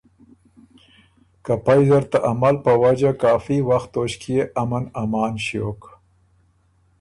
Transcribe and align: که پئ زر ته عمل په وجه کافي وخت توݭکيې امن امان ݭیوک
که 1.43 1.53
پئ 1.65 1.79
زر 1.89 2.03
ته 2.11 2.17
عمل 2.29 2.55
په 2.65 2.71
وجه 2.83 3.11
کافي 3.23 3.57
وخت 3.69 3.89
توݭکيې 3.93 4.41
امن 4.61 4.83
امان 5.01 5.33
ݭیوک 5.45 5.81